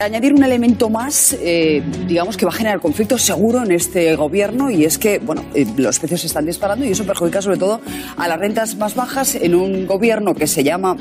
Añadir 0.00 0.32
un 0.32 0.42
elemento 0.42 0.88
más, 0.88 1.36
eh, 1.42 1.82
digamos 2.08 2.38
que 2.38 2.46
va 2.46 2.50
a 2.50 2.54
generar 2.54 2.80
conflicto 2.80 3.18
seguro 3.18 3.62
en 3.62 3.70
este 3.70 4.16
gobierno 4.16 4.70
y 4.70 4.86
es 4.86 4.96
que, 4.96 5.18
bueno, 5.18 5.44
eh, 5.54 5.66
los 5.76 5.98
precios 5.98 6.22
se 6.22 6.26
están 6.26 6.46
disparando 6.46 6.86
y 6.86 6.90
eso 6.92 7.04
perjudica 7.04 7.42
sobre 7.42 7.58
todo 7.58 7.82
a 8.16 8.26
las 8.26 8.38
rentas 8.38 8.76
más 8.76 8.94
bajas 8.94 9.34
en 9.34 9.54
un 9.54 9.86
gobierno 9.86 10.34
que 10.34 10.46
se 10.46 10.64
llama 10.64 10.96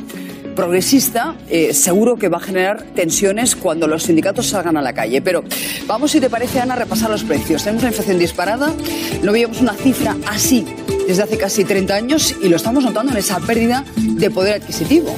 progresista, 0.54 1.36
eh, 1.50 1.74
seguro 1.74 2.18
que 2.18 2.28
va 2.28 2.40
a 2.40 2.42
generar 2.42 2.84
tensiones 2.94 3.56
cuando 3.56 3.88
los 3.88 4.04
sindicatos 4.04 4.48
salgan 4.48 4.76
a 4.76 4.82
la 4.82 4.92
calle. 4.92 5.22
Pero 5.22 5.46
vamos, 5.88 6.12
si 6.12 6.20
te 6.20 6.30
parece, 6.30 6.60
Ana, 6.60 6.74
a 6.74 6.78
repasar 6.78 7.10
los 7.10 7.24
precios. 7.24 7.64
Tenemos 7.64 7.84
una 7.84 7.92
inflación 7.92 8.20
disparada, 8.20 8.74
no 9.24 9.32
veíamos 9.32 9.62
una 9.62 9.76
cifra 9.76 10.18
así 10.28 10.66
desde 11.08 11.24
hace 11.24 11.38
casi 11.38 11.64
30 11.64 11.96
años 11.96 12.36
y 12.44 12.50
lo 12.50 12.58
estamos 12.58 12.84
notando 12.84 13.14
en 13.14 13.18
esa 13.20 13.40
pérdida 13.40 13.86
de 13.96 14.30
poder 14.30 14.56
adquisitivo. 14.56 15.16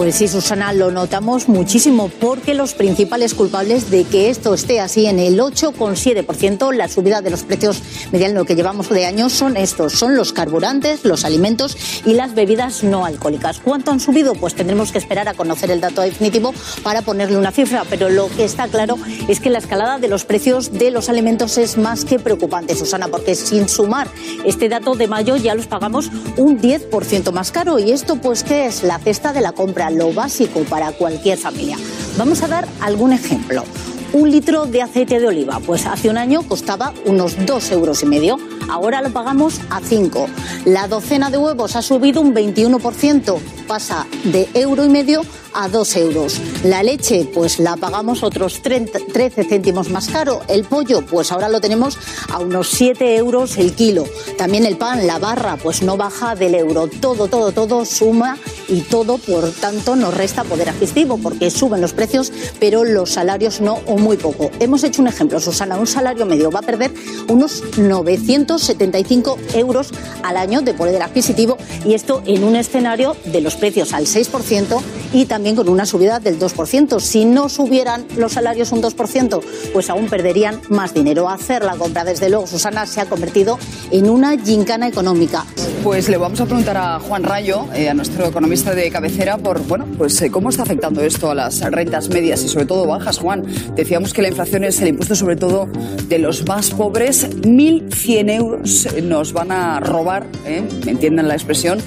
Pues 0.00 0.14
sí, 0.14 0.28
Susana, 0.28 0.72
lo 0.72 0.90
notamos 0.90 1.46
muchísimo 1.46 2.08
porque 2.08 2.54
los 2.54 2.72
principales 2.72 3.34
culpables 3.34 3.90
de 3.90 4.04
que 4.04 4.30
esto 4.30 4.54
esté 4.54 4.80
así 4.80 5.04
en 5.04 5.18
el 5.18 5.38
8,7%, 5.38 6.72
la 6.72 6.88
subida 6.88 7.20
de 7.20 7.28
los 7.28 7.42
precios 7.42 7.82
mediante 8.10 8.38
lo 8.38 8.46
que 8.46 8.54
llevamos 8.54 8.88
de 8.88 9.04
año, 9.04 9.28
son 9.28 9.58
estos, 9.58 9.92
son 9.92 10.16
los 10.16 10.32
carburantes, 10.32 11.04
los 11.04 11.26
alimentos 11.26 11.76
y 12.06 12.14
las 12.14 12.34
bebidas 12.34 12.82
no 12.82 13.04
alcohólicas. 13.04 13.60
¿Cuánto 13.60 13.90
han 13.90 14.00
subido? 14.00 14.32
Pues 14.32 14.54
tendremos 14.54 14.90
que 14.90 14.96
esperar 14.96 15.28
a 15.28 15.34
conocer 15.34 15.70
el 15.70 15.82
dato 15.82 16.00
definitivo 16.00 16.54
para 16.82 17.02
ponerle 17.02 17.36
una 17.36 17.52
cifra, 17.52 17.84
pero 17.90 18.08
lo 18.08 18.30
que 18.30 18.44
está 18.44 18.68
claro 18.68 18.96
es 19.28 19.38
que 19.38 19.50
la 19.50 19.58
escalada 19.58 19.98
de 19.98 20.08
los 20.08 20.24
precios 20.24 20.72
de 20.72 20.90
los 20.90 21.10
alimentos 21.10 21.58
es 21.58 21.76
más 21.76 22.06
que 22.06 22.18
preocupante, 22.18 22.74
Susana, 22.74 23.08
porque 23.08 23.34
sin 23.34 23.68
sumar 23.68 24.08
este 24.46 24.70
dato 24.70 24.94
de 24.94 25.08
mayo 25.08 25.36
ya 25.36 25.54
los 25.54 25.66
pagamos 25.66 26.10
un 26.38 26.58
10% 26.58 27.32
más 27.32 27.50
caro 27.50 27.78
y 27.78 27.92
esto 27.92 28.16
pues 28.16 28.44
¿qué 28.44 28.64
es? 28.64 28.82
La 28.82 28.98
cesta 28.98 29.34
de 29.34 29.42
la 29.42 29.52
compra 29.52 29.89
lo 29.90 30.12
básico 30.12 30.60
para 30.64 30.92
cualquier 30.92 31.38
familia. 31.38 31.76
Vamos 32.16 32.42
a 32.42 32.48
dar 32.48 32.68
algún 32.80 33.12
ejemplo. 33.12 33.64
Un 34.12 34.28
litro 34.28 34.66
de 34.66 34.82
aceite 34.82 35.20
de 35.20 35.28
oliva, 35.28 35.60
pues 35.60 35.86
hace 35.86 36.10
un 36.10 36.18
año 36.18 36.42
costaba 36.42 36.92
unos 37.04 37.46
dos 37.46 37.70
euros 37.70 38.02
y 38.02 38.06
medio. 38.06 38.38
Ahora 38.68 39.02
lo 39.02 39.12
pagamos 39.12 39.60
a 39.70 39.80
5. 39.80 40.26
La 40.64 40.88
docena 40.88 41.30
de 41.30 41.38
huevos 41.38 41.76
ha 41.76 41.82
subido 41.82 42.20
un 42.20 42.34
21%, 42.34 43.38
pasa 43.68 44.08
de 44.24 44.48
euro 44.54 44.84
y 44.84 44.88
medio 44.88 45.22
a 45.54 45.68
2 45.68 45.96
euros. 45.96 46.40
La 46.64 46.82
leche, 46.82 47.24
pues 47.32 47.60
la 47.60 47.76
pagamos 47.76 48.24
otros 48.24 48.62
30, 48.62 48.98
13 49.12 49.44
céntimos 49.44 49.90
más 49.90 50.08
caro. 50.08 50.42
El 50.48 50.64
pollo, 50.64 51.02
pues 51.06 51.30
ahora 51.30 51.48
lo 51.48 51.60
tenemos 51.60 51.96
a 52.32 52.38
unos 52.38 52.68
7 52.68 53.16
euros 53.16 53.58
el 53.58 53.74
kilo. 53.74 54.04
También 54.36 54.66
el 54.66 54.76
pan, 54.76 55.06
la 55.06 55.20
barra, 55.20 55.56
pues 55.56 55.82
no 55.82 55.96
baja 55.96 56.34
del 56.34 56.56
euro. 56.56 56.88
Todo, 56.88 57.28
todo, 57.28 57.52
todo 57.52 57.84
suma 57.84 58.36
y 58.70 58.82
todo, 58.82 59.18
por 59.18 59.50
tanto, 59.50 59.96
nos 59.96 60.14
resta 60.14 60.44
poder 60.44 60.70
adquisitivo 60.70 61.18
porque 61.18 61.50
suben 61.50 61.80
los 61.80 61.92
precios, 61.92 62.32
pero 62.58 62.84
los 62.84 63.10
salarios 63.10 63.60
no 63.60 63.80
o 63.86 63.98
muy 63.98 64.16
poco. 64.16 64.50
Hemos 64.60 64.84
hecho 64.84 65.02
un 65.02 65.08
ejemplo, 65.08 65.40
Susana, 65.40 65.76
un 65.76 65.86
salario 65.86 66.24
medio 66.24 66.50
va 66.50 66.60
a 66.60 66.62
perder 66.62 66.92
unos 67.28 67.62
975 67.76 69.38
euros 69.54 69.90
al 70.22 70.36
año 70.36 70.62
de 70.62 70.72
poder 70.72 71.02
adquisitivo 71.02 71.58
y 71.84 71.94
esto 71.94 72.22
en 72.26 72.44
un 72.44 72.56
escenario 72.56 73.16
de 73.24 73.40
los 73.40 73.56
precios 73.56 73.92
al 73.92 74.06
6% 74.06 74.80
y 75.12 75.26
también 75.26 75.56
con 75.56 75.68
una 75.68 75.86
subida 75.86 76.20
del 76.20 76.38
2%. 76.38 77.00
Si 77.00 77.24
no 77.24 77.48
subieran 77.48 78.06
los 78.16 78.32
salarios 78.32 78.70
un 78.72 78.82
2%, 78.82 79.42
pues 79.72 79.90
aún 79.90 80.08
perderían 80.08 80.60
más 80.68 80.94
dinero. 80.94 81.28
Hacer 81.28 81.64
la 81.64 81.74
compra, 81.74 82.04
desde 82.04 82.30
luego, 82.30 82.46
Susana, 82.46 82.86
se 82.86 83.00
ha 83.00 83.06
convertido 83.06 83.58
en 83.90 84.08
una 84.08 84.38
gincana 84.38 84.86
económica. 84.86 85.44
Pues 85.82 86.08
le 86.08 86.16
vamos 86.16 86.40
a 86.40 86.44
preguntar 86.44 86.76
a 86.76 87.00
Juan 87.00 87.24
Rayo, 87.24 87.66
eh, 87.74 87.88
a 87.88 87.94
nuestro 87.94 88.26
economista 88.26 88.59
de 88.64 88.90
cabecera, 88.90 89.38
por 89.38 89.66
bueno, 89.66 89.86
pues 89.96 90.20
eh, 90.20 90.30
cómo 90.30 90.50
está 90.50 90.64
afectando 90.64 91.00
esto 91.00 91.30
a 91.30 91.34
las 91.34 91.62
rentas 91.70 92.10
medias 92.10 92.44
y 92.44 92.48
sobre 92.48 92.66
todo 92.66 92.86
bajas. 92.86 93.18
Juan, 93.18 93.42
decíamos 93.74 94.12
que 94.12 94.20
la 94.20 94.28
inflación 94.28 94.64
es 94.64 94.80
el 94.82 94.88
impuesto 94.88 95.14
sobre 95.14 95.36
todo 95.36 95.66
de 96.08 96.18
los 96.18 96.46
más 96.46 96.70
pobres. 96.70 97.30
1.100 97.40 98.30
euros 98.30 98.88
nos 99.02 99.32
van 99.32 99.50
a 99.50 99.80
robar, 99.80 100.26
¿eh? 100.46 100.62
me 100.84 100.90
entienden 100.90 101.26
la 101.26 101.34
expresión, 101.34 101.78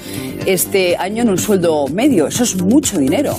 este 0.46 0.96
año 0.96 1.22
en 1.22 1.30
un 1.30 1.38
sueldo 1.38 1.86
medio. 1.86 2.26
Eso 2.26 2.42
es 2.42 2.60
mucho 2.60 2.98
dinero. 2.98 3.36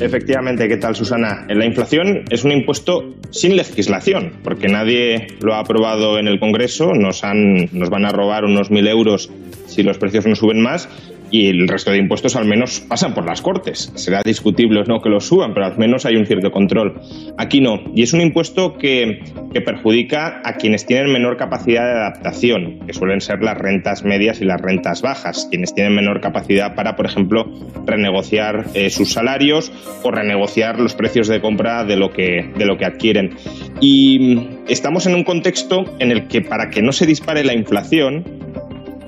Efectivamente, 0.00 0.68
¿qué 0.68 0.76
tal 0.76 0.94
Susana? 0.94 1.44
La 1.48 1.66
inflación 1.66 2.24
es 2.30 2.44
un 2.44 2.52
impuesto 2.52 3.14
sin 3.30 3.56
legislación, 3.56 4.34
porque 4.44 4.68
nadie 4.68 5.26
lo 5.40 5.54
ha 5.54 5.60
aprobado 5.60 6.18
en 6.18 6.28
el 6.28 6.38
Congreso, 6.38 6.92
nos, 6.94 7.24
han, 7.24 7.68
nos 7.72 7.90
van 7.90 8.04
a 8.04 8.10
robar 8.10 8.44
unos 8.44 8.70
mil 8.70 8.86
euros 8.86 9.30
si 9.66 9.82
los 9.82 9.98
precios 9.98 10.26
no 10.26 10.36
suben 10.36 10.60
más 10.60 10.88
y 11.32 11.48
el 11.48 11.66
resto 11.66 11.90
de 11.90 11.96
impuestos 11.96 12.36
al 12.36 12.44
menos 12.44 12.80
pasan 12.80 13.14
por 13.14 13.26
las 13.26 13.40
Cortes. 13.40 13.90
Será 13.96 14.22
discutible 14.22 14.80
o 14.80 14.84
no 14.84 15.00
que 15.00 15.08
los 15.08 15.26
suban, 15.26 15.54
pero 15.54 15.66
al 15.66 15.78
menos 15.78 16.06
hay 16.06 16.16
un 16.16 16.26
cierto 16.26 16.52
control. 16.52 17.00
Aquí 17.38 17.60
no. 17.60 17.80
Y 17.96 18.02
es 18.02 18.12
un 18.12 18.20
impuesto 18.20 18.76
que, 18.76 19.20
que 19.52 19.60
perjudica 19.62 20.42
a 20.44 20.54
quienes 20.54 20.86
tienen 20.86 21.10
menor 21.10 21.38
capacidad 21.38 21.84
de 21.84 21.92
adaptación, 21.92 22.80
que 22.86 22.92
suelen 22.92 23.20
ser 23.20 23.42
las 23.42 23.56
rentas 23.56 24.04
medias 24.04 24.40
y 24.40 24.44
las 24.44 24.60
rentas 24.60 25.00
bajas, 25.00 25.48
quienes 25.50 25.74
tienen 25.74 25.94
menor 25.94 26.20
capacidad 26.20 26.74
para, 26.74 26.94
por 26.96 27.06
ejemplo, 27.06 27.50
renegociar 27.86 28.66
eh, 28.74 28.90
sus 28.90 29.12
salarios 29.12 29.72
o 30.02 30.10
renegociar 30.10 30.78
los 30.78 30.94
precios 30.94 31.28
de 31.28 31.40
compra 31.40 31.84
de 31.84 31.96
lo 31.96 32.12
que, 32.12 32.52
de 32.56 32.66
lo 32.66 32.76
que 32.76 32.84
adquieren. 32.84 33.36
Y 33.80 34.48
estamos 34.68 35.06
en 35.06 35.14
un 35.14 35.24
contexto 35.24 35.84
en 35.98 36.10
el 36.10 36.28
que 36.28 36.42
para 36.42 36.68
que 36.68 36.82
no 36.82 36.92
se 36.92 37.06
dispare 37.06 37.42
la 37.42 37.54
inflación, 37.54 38.41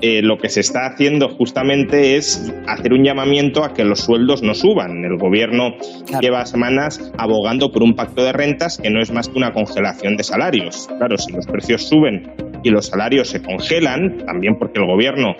eh, 0.07 0.21
lo 0.21 0.37
que 0.37 0.49
se 0.49 0.59
está 0.59 0.85
haciendo 0.85 1.29
justamente 1.29 2.15
es 2.15 2.53
hacer 2.67 2.93
un 2.93 3.03
llamamiento 3.03 3.63
a 3.63 3.73
que 3.73 3.83
los 3.83 4.01
sueldos 4.01 4.43
no 4.43 4.53
suban. 4.53 5.03
El 5.03 5.17
gobierno 5.17 5.73
lleva 6.21 6.45
semanas 6.45 7.11
abogando 7.17 7.71
por 7.71 7.81
un 7.81 7.95
pacto 7.95 8.23
de 8.23 8.31
rentas 8.31 8.77
que 8.77 8.91
no 8.91 9.01
es 9.01 9.11
más 9.11 9.29
que 9.29 9.39
una 9.39 9.51
congelación 9.51 10.15
de 10.15 10.23
salarios. 10.23 10.87
Claro, 10.99 11.17
si 11.17 11.31
los 11.31 11.47
precios 11.47 11.87
suben 11.89 12.31
y 12.61 12.69
los 12.69 12.85
salarios 12.85 13.29
se 13.29 13.41
congelan, 13.41 14.19
también 14.27 14.59
porque 14.59 14.79
el 14.79 14.85
gobierno 14.85 15.35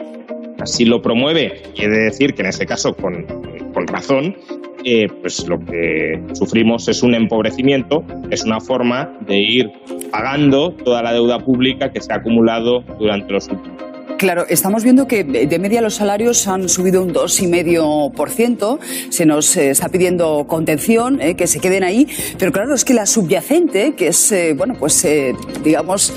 así 0.59 0.84
lo 0.84 1.00
promueve, 1.00 1.62
quiere 1.76 2.00
decir 2.00 2.34
que 2.34 2.42
en 2.42 2.47
ese 2.47 2.66
caso 2.66 2.96
con, 2.96 3.24
con 3.72 3.86
razón, 3.86 4.36
eh, 4.84 5.08
pues 5.22 5.47
lo 5.47 5.59
que 5.59 6.24
sufrimos 6.34 6.88
es 6.88 7.03
un 7.03 7.14
empobrecimiento, 7.14 8.03
es 8.32 8.44
una 8.44 8.59
forma 8.59 9.16
de 9.28 9.38
ir 9.38 9.72
pagando 10.12 10.72
toda 10.72 11.03
la 11.03 11.14
deuda 11.14 11.38
pública 11.38 11.92
que 11.92 12.02
se 12.02 12.12
ha 12.12 12.16
acumulado 12.16 12.84
durante 12.97 13.32
los 13.32 13.47
últimos 13.47 13.68
años. 13.68 13.75
Claro, 14.18 14.46
estamos 14.48 14.86
viendo 14.86 15.08
que 15.08 15.26
de 15.26 15.59
media 15.59 15.81
los 15.81 15.96
salarios 15.96 16.48
han 16.48 16.70
subido 16.70 17.03
un 17.03 17.14
2,5%. 17.14 18.80
Se 19.09 19.26
nos 19.26 19.58
eh, 19.58 19.72
está 19.72 19.90
pidiendo 19.90 20.46
contención, 20.48 21.20
eh, 21.22 21.36
que 21.36 21.48
se 21.48 21.59
queden 21.59 21.84
ahí. 21.84 22.08
Pero 22.40 22.53
claro, 22.53 22.74
es 22.74 22.86
que 22.86 22.94
la 22.94 23.06
subyacente, 23.08 23.94
que 23.96 24.08
es, 24.08 24.31
eh, 24.31 24.53
bueno, 24.56 24.76
pues 24.80 25.06
digamos, 25.64 26.14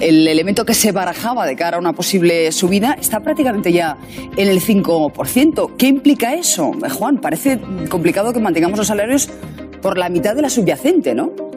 el 0.00 0.26
elemento 0.26 0.64
que 0.64 0.72
se 0.72 0.90
barajaba 0.92 1.46
de 1.46 1.54
cara 1.54 1.76
a 1.76 1.80
una 1.80 1.92
posible 1.92 2.50
subida, 2.50 2.96
está 2.98 3.20
prácticamente 3.20 3.72
ya 3.72 3.98
en 4.36 4.48
el 4.48 4.60
5%. 4.60 5.76
¿Qué 5.76 5.86
implica 5.86 6.34
eso, 6.34 6.72
Juan? 6.98 7.20
Parece 7.20 7.60
complicado 7.90 8.32
que 8.32 8.40
mantengamos 8.40 8.78
los 8.78 8.86
salarios 8.86 9.28
por 9.82 9.98
la 9.98 10.08
mitad 10.08 10.34
de 10.34 10.42
la 10.42 10.48
subyacente, 10.48 11.14
¿no? 11.14 11.53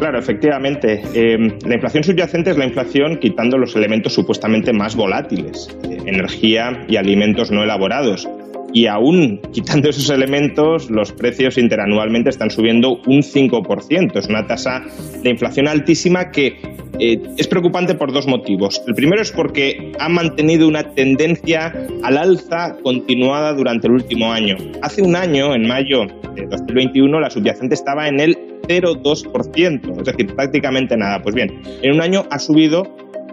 Claro, 0.00 0.18
efectivamente. 0.18 1.02
Eh, 1.12 1.36
la 1.66 1.74
inflación 1.74 2.02
subyacente 2.02 2.50
es 2.50 2.56
la 2.56 2.64
inflación 2.64 3.18
quitando 3.18 3.58
los 3.58 3.76
elementos 3.76 4.14
supuestamente 4.14 4.72
más 4.72 4.96
volátiles, 4.96 5.68
eh, 5.84 5.98
energía 6.06 6.86
y 6.88 6.96
alimentos 6.96 7.50
no 7.50 7.62
elaborados. 7.62 8.26
Y 8.72 8.86
aún 8.86 9.40
quitando 9.52 9.88
esos 9.90 10.10
elementos, 10.10 10.90
los 10.90 11.12
precios 11.12 11.58
interanualmente 11.58 12.30
están 12.30 12.50
subiendo 12.50 13.00
un 13.06 13.22
5%. 13.22 14.16
Es 14.16 14.26
una 14.28 14.46
tasa 14.46 14.82
de 15.22 15.30
inflación 15.30 15.68
altísima 15.68 16.30
que 16.30 16.58
eh, 16.98 17.20
es 17.36 17.48
preocupante 17.48 17.94
por 17.94 18.12
dos 18.12 18.26
motivos. 18.26 18.82
El 18.86 18.94
primero 18.94 19.22
es 19.22 19.32
porque 19.32 19.92
ha 19.98 20.08
mantenido 20.08 20.68
una 20.68 20.82
tendencia 20.94 21.74
al 22.02 22.18
alza 22.18 22.76
continuada 22.82 23.54
durante 23.54 23.86
el 23.86 23.94
último 23.94 24.32
año. 24.32 24.56
Hace 24.82 25.02
un 25.02 25.16
año, 25.16 25.54
en 25.54 25.66
mayo 25.66 26.06
de 26.34 26.46
2021, 26.46 27.20
la 27.20 27.30
subyacente 27.30 27.74
estaba 27.74 28.06
en 28.06 28.20
el 28.20 28.36
0,2%, 28.68 29.98
es 29.98 30.04
decir, 30.04 30.34
prácticamente 30.34 30.96
nada. 30.96 31.22
Pues 31.22 31.34
bien, 31.34 31.62
en 31.82 31.94
un 31.94 32.00
año 32.00 32.26
ha 32.30 32.38
subido 32.38 32.84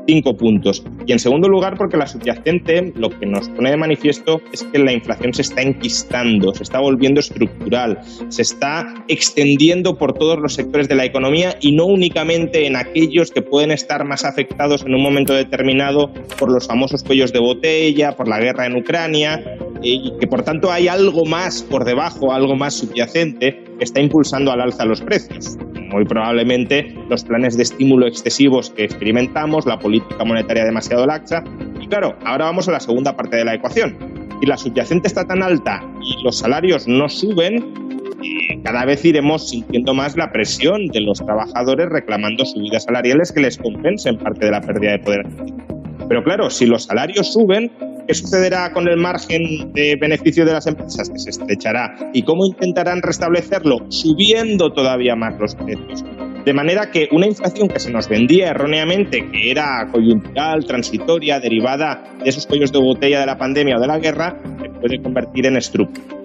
cinco 0.07 0.35
puntos. 0.35 0.83
Y 1.05 1.11
en 1.11 1.19
segundo 1.19 1.47
lugar, 1.47 1.77
porque 1.77 1.97
la 1.97 2.07
subyacente 2.07 2.93
lo 2.95 3.09
que 3.09 3.25
nos 3.25 3.49
pone 3.49 3.69
de 3.69 3.77
manifiesto 3.77 4.41
es 4.51 4.63
que 4.63 4.79
la 4.79 4.93
inflación 4.93 5.33
se 5.33 5.43
está 5.43 5.61
enquistando, 5.61 6.53
se 6.53 6.63
está 6.63 6.79
volviendo 6.79 7.19
estructural, 7.19 7.99
se 8.29 8.41
está 8.41 9.05
extendiendo 9.07 9.97
por 9.97 10.13
todos 10.13 10.39
los 10.39 10.53
sectores 10.53 10.87
de 10.87 10.95
la 10.95 11.05
economía 11.05 11.57
y 11.61 11.73
no 11.73 11.85
únicamente 11.85 12.65
en 12.65 12.75
aquellos 12.75 13.31
que 13.31 13.41
pueden 13.41 13.71
estar 13.71 14.05
más 14.05 14.25
afectados 14.25 14.83
en 14.83 14.95
un 14.95 15.03
momento 15.03 15.33
determinado 15.33 16.11
por 16.39 16.51
los 16.51 16.67
famosos 16.67 17.03
cuellos 17.03 17.33
de 17.33 17.39
botella, 17.39 18.15
por 18.15 18.27
la 18.27 18.39
guerra 18.39 18.65
en 18.65 18.77
Ucrania, 18.77 19.57
y 19.81 20.13
que 20.19 20.27
por 20.27 20.43
tanto 20.43 20.71
hay 20.71 20.87
algo 20.87 21.25
más 21.25 21.63
por 21.63 21.85
debajo, 21.85 22.33
algo 22.33 22.55
más 22.55 22.75
subyacente 22.75 23.63
que 23.77 23.83
está 23.83 23.99
impulsando 23.99 24.51
al 24.51 24.61
alza 24.61 24.85
los 24.85 25.01
precios. 25.01 25.57
Muy 25.89 26.05
probablemente 26.05 26.93
los 27.09 27.23
planes 27.23 27.55
de 27.55 27.63
estímulo 27.63 28.07
excesivos 28.07 28.69
que 28.69 28.83
experimentamos, 28.83 29.65
la 29.65 29.79
política 29.79 30.23
monetaria 30.25 30.65
demasiado 30.65 31.05
laxa. 31.05 31.43
Y 31.79 31.87
claro, 31.87 32.15
ahora 32.25 32.45
vamos 32.45 32.67
a 32.67 32.73
la 32.73 32.79
segunda 32.79 33.15
parte 33.15 33.37
de 33.37 33.45
la 33.45 33.55
ecuación. 33.55 33.97
Si 34.39 34.45
la 34.45 34.57
subyacente 34.57 35.07
está 35.07 35.25
tan 35.25 35.41
alta 35.41 35.81
y 36.01 36.23
los 36.23 36.37
salarios 36.37 36.87
no 36.87 37.07
suben, 37.09 37.73
eh, 38.23 38.59
cada 38.63 38.85
vez 38.85 39.03
iremos 39.05 39.49
sintiendo 39.49 39.93
más 39.93 40.17
la 40.17 40.31
presión 40.31 40.87
de 40.87 41.01
los 41.01 41.19
trabajadores 41.19 41.87
reclamando 41.89 42.45
subidas 42.45 42.83
salariales 42.83 43.31
que 43.31 43.41
les 43.41 43.57
compensen 43.57 44.17
parte 44.17 44.45
de 44.45 44.51
la 44.51 44.61
pérdida 44.61 44.91
de 44.91 44.99
poder 44.99 45.25
Pero 46.09 46.23
claro, 46.23 46.49
si 46.49 46.65
los 46.65 46.83
salarios 46.83 47.31
suben, 47.31 47.71
¿Qué 48.07 48.13
sucederá 48.13 48.71
con 48.71 48.87
el 48.87 48.95
margen 48.95 49.73
de 49.73 49.97
beneficio 49.99 50.45
de 50.45 50.53
las 50.53 50.65
empresas? 50.65 51.09
Que 51.09 51.19
se 51.19 51.29
estrechará. 51.29 51.93
¿Y 52.13 52.23
cómo 52.23 52.45
intentarán 52.45 53.01
restablecerlo? 53.01 53.79
Subiendo 53.89 54.71
todavía 54.71 55.17
más 55.17 55.37
los 55.37 55.55
precios. 55.55 56.05
De 56.45 56.53
manera 56.53 56.89
que 56.89 57.09
una 57.11 57.27
inflación 57.27 57.67
que 57.67 57.81
se 57.81 57.91
nos 57.91 58.07
vendía 58.07 58.51
erróneamente, 58.51 59.29
que 59.29 59.51
era 59.51 59.89
coyuntural, 59.91 60.63
transitoria, 60.63 61.41
derivada 61.41 62.01
de 62.23 62.29
esos 62.29 62.47
cuellos 62.47 62.71
de 62.71 62.79
botella 62.79 63.19
de 63.19 63.25
la 63.25 63.37
pandemia 63.37 63.75
o 63.75 63.81
de 63.81 63.87
la 63.87 63.99
guerra, 63.99 64.41
se 64.61 64.69
puede 64.69 65.01
convertir 65.01 65.45
en 65.45 65.57
estructura. 65.57 66.16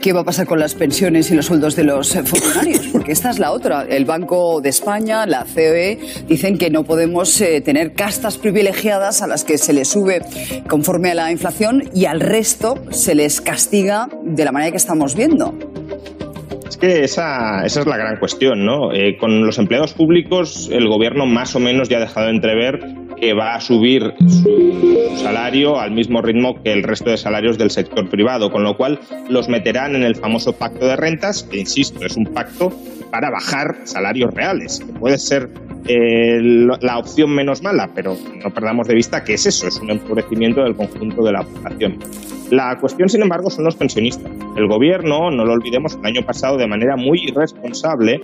¿Qué 0.00 0.12
va 0.12 0.20
a 0.20 0.24
pasar 0.24 0.46
con 0.46 0.60
las 0.60 0.74
pensiones 0.74 1.30
y 1.30 1.34
los 1.34 1.46
sueldos 1.46 1.74
de 1.74 1.84
los 1.84 2.12
funcionarios? 2.12 2.86
Porque 2.92 3.12
esta 3.12 3.30
es 3.30 3.38
la 3.38 3.50
otra. 3.50 3.82
El 3.82 4.04
Banco 4.04 4.60
de 4.60 4.68
España, 4.68 5.26
la 5.26 5.44
COE, 5.44 5.98
dicen 6.28 6.56
que 6.56 6.70
no 6.70 6.84
podemos 6.84 7.40
eh, 7.40 7.60
tener 7.60 7.94
castas 7.94 8.38
privilegiadas 8.38 9.22
a 9.22 9.26
las 9.26 9.44
que 9.44 9.58
se 9.58 9.72
les 9.72 9.88
sube 9.88 10.22
conforme 10.68 11.10
a 11.10 11.14
la 11.14 11.32
inflación 11.32 11.90
y 11.94 12.04
al 12.04 12.20
resto 12.20 12.76
se 12.90 13.14
les 13.14 13.40
castiga 13.40 14.08
de 14.22 14.44
la 14.44 14.52
manera 14.52 14.70
que 14.70 14.76
estamos 14.76 15.16
viendo. 15.16 15.52
Es 16.68 16.76
que 16.76 17.02
esa, 17.02 17.64
esa 17.64 17.80
es 17.80 17.86
la 17.86 17.96
gran 17.96 18.18
cuestión, 18.18 18.64
¿no? 18.64 18.92
Eh, 18.92 19.16
con 19.18 19.44
los 19.44 19.58
empleados 19.58 19.94
públicos, 19.94 20.68
el 20.72 20.86
gobierno 20.86 21.26
más 21.26 21.56
o 21.56 21.60
menos 21.60 21.88
ya 21.88 21.96
ha 21.96 22.00
dejado 22.00 22.26
de 22.26 22.32
entrever 22.32 23.07
que 23.20 23.34
va 23.34 23.54
a 23.54 23.60
subir 23.60 24.14
su 24.26 25.16
salario 25.16 25.78
al 25.78 25.90
mismo 25.92 26.22
ritmo 26.22 26.62
que 26.62 26.72
el 26.72 26.82
resto 26.82 27.10
de 27.10 27.16
salarios 27.16 27.58
del 27.58 27.70
sector 27.70 28.08
privado, 28.08 28.50
con 28.50 28.62
lo 28.62 28.76
cual 28.76 29.00
los 29.28 29.48
meterán 29.48 29.94
en 29.94 30.02
el 30.02 30.16
famoso 30.16 30.52
pacto 30.52 30.86
de 30.86 30.96
rentas, 30.96 31.42
que 31.42 31.58
insisto, 31.58 32.04
es 32.04 32.16
un 32.16 32.26
pacto 32.26 32.72
para 33.10 33.30
bajar 33.30 33.76
salarios 33.84 34.32
reales, 34.34 34.80
que 34.80 34.92
puede 34.92 35.18
ser 35.18 35.50
eh, 35.86 36.40
la 36.80 36.98
opción 36.98 37.34
menos 37.34 37.62
mala, 37.62 37.90
pero 37.94 38.16
no 38.44 38.50
perdamos 38.50 38.86
de 38.88 38.94
vista 38.94 39.24
que 39.24 39.34
es 39.34 39.46
eso, 39.46 39.68
es 39.68 39.78
un 39.78 39.90
empobrecimiento 39.90 40.62
del 40.62 40.76
conjunto 40.76 41.22
de 41.24 41.32
la 41.32 41.42
población. 41.42 41.98
La 42.50 42.78
cuestión, 42.78 43.08
sin 43.08 43.22
embargo, 43.22 43.50
son 43.50 43.64
los 43.64 43.76
pensionistas. 43.76 44.30
El 44.56 44.68
gobierno, 44.68 45.30
no 45.30 45.44
lo 45.44 45.52
olvidemos, 45.52 45.94
el 45.94 46.06
año 46.06 46.22
pasado 46.22 46.56
de 46.56 46.66
manera 46.66 46.96
muy 46.96 47.20
irresponsable 47.24 48.22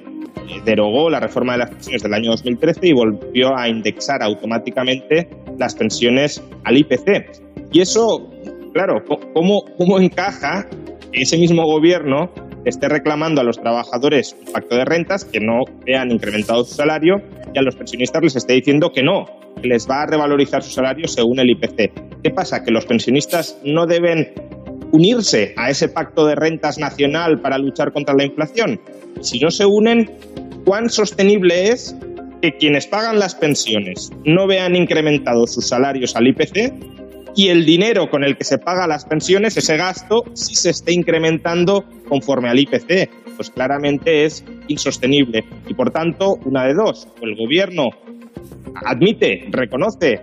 derogó 0.64 1.10
la 1.10 1.20
reforma 1.20 1.52
de 1.52 1.58
las 1.60 1.70
pensiones 1.70 2.02
del 2.02 2.14
año 2.14 2.30
2013 2.30 2.80
y 2.88 2.92
volvió 2.92 3.56
a 3.56 3.68
indexar 3.68 4.22
automáticamente 4.22 5.28
las 5.58 5.74
pensiones 5.74 6.42
al 6.64 6.76
IPC. 6.76 7.70
Y 7.72 7.80
eso, 7.80 8.30
claro, 8.72 9.02
¿cómo, 9.32 9.64
cómo 9.76 9.98
encaja 9.98 10.66
ese 11.12 11.38
mismo 11.38 11.64
gobierno 11.64 12.30
esté 12.64 12.88
reclamando 12.88 13.40
a 13.40 13.44
los 13.44 13.58
trabajadores 13.58 14.36
un 14.46 14.52
pacto 14.52 14.76
de 14.76 14.84
rentas 14.84 15.24
que 15.24 15.40
no 15.40 15.64
vean 15.84 16.10
incrementado 16.10 16.64
su 16.64 16.74
salario 16.74 17.16
y 17.52 17.58
a 17.58 17.62
los 17.62 17.76
pensionistas 17.76 18.22
les 18.22 18.36
esté 18.36 18.54
diciendo 18.54 18.90
que 18.92 19.02
no, 19.02 19.26
que 19.60 19.68
les 19.68 19.88
va 19.88 20.02
a 20.02 20.06
revalorizar 20.06 20.62
su 20.62 20.70
salario 20.70 21.06
según 21.06 21.38
el 21.38 21.50
IPC. 21.50 22.22
¿Qué 22.22 22.30
pasa? 22.30 22.64
Que 22.64 22.70
los 22.70 22.86
pensionistas 22.86 23.60
no 23.64 23.86
deben 23.86 24.32
unirse 24.94 25.52
a 25.56 25.70
ese 25.70 25.88
pacto 25.88 26.24
de 26.24 26.36
rentas 26.36 26.78
nacional 26.78 27.40
para 27.40 27.58
luchar 27.58 27.92
contra 27.92 28.14
la 28.14 28.24
inflación. 28.24 28.80
Si 29.22 29.40
no 29.40 29.50
se 29.50 29.66
unen, 29.66 30.08
¿cuán 30.64 30.88
sostenible 30.88 31.70
es 31.70 31.96
que 32.40 32.56
quienes 32.56 32.86
pagan 32.86 33.18
las 33.18 33.34
pensiones 33.34 34.12
no 34.24 34.46
vean 34.46 34.76
incrementados 34.76 35.52
sus 35.52 35.66
salarios 35.66 36.14
al 36.14 36.28
IPC 36.28 36.72
y 37.34 37.48
el 37.48 37.66
dinero 37.66 38.08
con 38.08 38.22
el 38.22 38.36
que 38.36 38.44
se 38.44 38.58
paga 38.58 38.86
las 38.86 39.04
pensiones, 39.04 39.56
ese 39.56 39.76
gasto, 39.76 40.22
sí 40.34 40.54
se 40.54 40.70
esté 40.70 40.92
incrementando 40.92 41.84
conforme 42.08 42.48
al 42.48 42.60
IPC? 42.60 43.10
Pues 43.34 43.50
claramente 43.50 44.24
es 44.24 44.44
insostenible. 44.68 45.44
Y 45.66 45.74
por 45.74 45.90
tanto, 45.90 46.36
una 46.44 46.66
de 46.66 46.74
dos, 46.74 47.08
o 47.20 47.24
el 47.24 47.34
gobierno 47.34 47.90
admite, 48.86 49.44
reconoce 49.50 50.20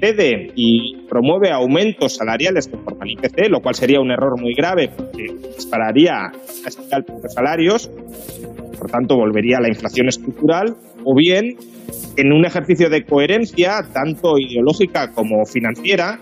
cede 0.00 0.52
y 0.54 0.96
promueve 1.08 1.50
aumentos 1.50 2.16
salariales 2.16 2.68
conforme 2.68 3.02
al 3.02 3.10
IPC, 3.10 3.48
lo 3.50 3.60
cual 3.60 3.74
sería 3.74 4.00
un 4.00 4.10
error 4.10 4.40
muy 4.40 4.54
grave 4.54 4.90
porque 4.94 5.34
dispararía 5.56 6.32
de 6.64 7.28
salarios, 7.28 7.90
por 8.78 8.90
tanto 8.90 9.16
volvería 9.16 9.58
a 9.58 9.60
la 9.60 9.68
inflación 9.68 10.08
estructural, 10.08 10.76
o 11.04 11.14
bien 11.14 11.56
en 12.16 12.32
un 12.32 12.44
ejercicio 12.44 12.88
de 12.90 13.04
coherencia, 13.04 13.86
tanto 13.92 14.38
ideológica 14.38 15.12
como 15.12 15.44
financiera, 15.44 16.18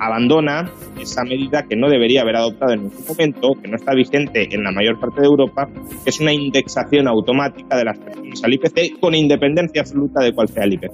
abandona 0.00 0.70
esa 1.00 1.24
medida 1.24 1.64
que 1.68 1.76
no 1.76 1.88
debería 1.88 2.22
haber 2.22 2.36
adoptado 2.36 2.72
en 2.72 2.82
ningún 2.84 3.04
momento, 3.06 3.52
que 3.60 3.68
no 3.68 3.76
está 3.76 3.94
vigente 3.94 4.48
en 4.54 4.62
la 4.62 4.70
mayor 4.70 4.98
parte 5.00 5.20
de 5.20 5.26
Europa, 5.26 5.66
que 6.04 6.10
es 6.10 6.20
una 6.20 6.32
indexación 6.32 7.08
automática 7.08 7.76
de 7.76 7.84
las 7.84 7.98
pensiones 7.98 8.42
al 8.44 8.52
IPC 8.54 9.00
con 9.00 9.14
independencia 9.14 9.82
absoluta 9.82 10.22
de 10.22 10.32
cuál 10.32 10.48
sea 10.48 10.64
el 10.64 10.74
IPC. 10.74 10.92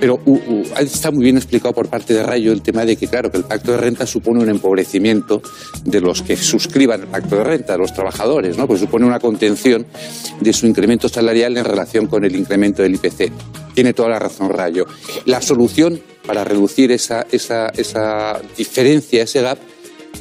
Pero 0.00 0.18
está 0.78 1.10
muy 1.10 1.24
bien 1.24 1.36
explicado 1.36 1.74
por 1.74 1.88
parte 1.88 2.14
de 2.14 2.22
Rayo 2.22 2.52
el 2.52 2.62
tema 2.62 2.86
de 2.86 2.96
que, 2.96 3.06
claro, 3.06 3.30
que 3.30 3.36
el 3.36 3.44
pacto 3.44 3.72
de 3.72 3.78
renta 3.78 4.06
supone 4.06 4.42
un 4.42 4.48
empobrecimiento 4.48 5.42
de 5.84 6.00
los 6.00 6.22
que 6.22 6.36
suscriban 6.36 7.02
el 7.02 7.06
pacto 7.08 7.36
de 7.36 7.44
renta, 7.44 7.76
los 7.76 7.92
trabajadores, 7.92 8.56
¿no? 8.56 8.66
Pues 8.66 8.80
supone 8.80 9.04
una 9.04 9.18
contención 9.18 9.84
de 10.40 10.52
su 10.54 10.66
incremento 10.66 11.08
salarial 11.08 11.56
en 11.58 11.64
relación 11.64 12.06
con 12.06 12.24
el 12.24 12.34
incremento 12.34 12.82
del 12.82 12.94
IPC. 12.94 13.30
Tiene 13.74 13.92
toda 13.92 14.08
la 14.08 14.18
razón 14.18 14.48
Rayo. 14.48 14.86
La 15.26 15.42
solución 15.42 16.00
para 16.26 16.44
reducir 16.44 16.92
esa, 16.92 17.26
esa, 17.32 17.68
esa 17.70 18.40
diferencia, 18.56 19.22
ese 19.22 19.42
gap, 19.42 19.58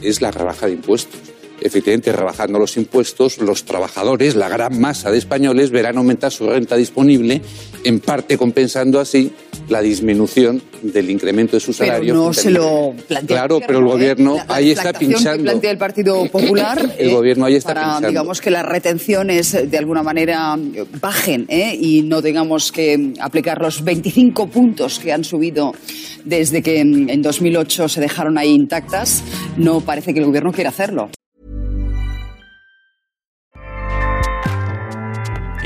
es 0.01 0.21
la 0.21 0.31
rebaja 0.31 0.67
de 0.67 0.73
impuestos 0.73 1.19
efectivamente 1.61 2.11
rebajando 2.11 2.59
los 2.59 2.77
impuestos, 2.77 3.37
los 3.39 3.65
trabajadores, 3.65 4.35
la 4.35 4.49
gran 4.49 4.79
masa 4.79 5.11
de 5.11 5.17
españoles, 5.17 5.71
verán 5.71 5.97
aumentar 5.97 6.31
su 6.31 6.49
renta 6.49 6.75
disponible, 6.75 7.41
en 7.83 7.99
parte 7.99 8.37
compensando 8.37 8.99
así 8.99 9.31
la 9.69 9.81
disminución 9.81 10.61
del 10.81 11.09
incremento 11.09 11.55
de 11.55 11.59
su 11.59 11.73
salario. 11.73 12.13
Pero 12.13 12.25
no 12.25 12.33
se 12.33 12.49
lo 12.49 12.93
plantea. 13.07 13.37
Claro, 13.37 13.59
pero 13.65 13.79
el 13.79 13.85
¿eh? 13.85 13.89
gobierno 13.89 14.37
ahí 14.47 14.71
está 14.71 14.93
pinchando. 14.93 15.37
Que 15.37 15.43
plantea 15.43 15.71
el 15.71 15.77
Partido 15.77 16.25
Popular. 16.25 16.95
el 16.97 17.11
gobierno 17.11 17.45
ahí 17.45 17.55
está 17.55 17.73
para, 17.73 17.81
pinchando. 17.85 18.07
digamos 18.07 18.41
que 18.41 18.49
las 18.49 18.65
retenciones 18.65 19.69
de 19.69 19.77
alguna 19.77 20.03
manera 20.03 20.57
bajen 20.99 21.45
¿eh? 21.49 21.77
y 21.79 22.01
no 22.01 22.21
tengamos 22.21 22.71
que 22.71 23.13
aplicar 23.19 23.61
los 23.61 23.83
25 23.83 24.47
puntos 24.47 24.99
que 24.99 25.13
han 25.13 25.23
subido 25.23 25.73
desde 26.25 26.61
que 26.61 26.79
en 26.79 27.21
2008 27.21 27.89
se 27.89 28.01
dejaron 28.01 28.37
ahí 28.37 28.49
intactas. 28.49 29.23
No 29.57 29.81
parece 29.81 30.13
que 30.13 30.19
el 30.19 30.25
gobierno 30.25 30.51
quiera 30.51 30.69
hacerlo. 30.69 31.09